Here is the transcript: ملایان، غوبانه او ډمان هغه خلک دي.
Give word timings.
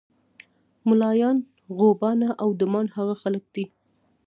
ملایان، 0.87 1.37
غوبانه 1.77 2.29
او 2.41 2.49
ډمان 2.59 2.87
هغه 2.95 3.15
خلک 3.21 3.43
دي. 3.55 3.65